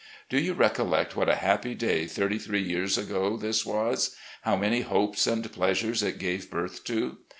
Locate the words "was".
3.67-4.15